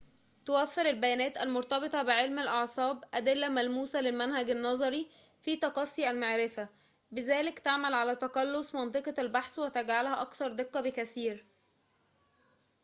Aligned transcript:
توفّر 0.45 0.81
البيانات 0.85 1.37
المرتبطة 1.37 2.03
بعلم 2.03 2.39
الأعصاب 2.39 3.03
أدلّة 3.13 3.49
ملموسة 3.49 4.01
للمنهج 4.01 4.49
النظري 4.49 5.07
في 5.41 5.55
تقصّي 5.55 6.09
المعرفة 6.09 6.69
بذلك 7.11 7.59
تعمل 7.59 7.93
على 7.93 8.15
تقلُّص 8.15 8.75
منطقة 8.75 9.13
البحث 9.19 9.59
وتجعلها 9.59 10.21
أكثر 10.21 10.51
دقّة 10.51 10.81
بكثير 10.81 11.45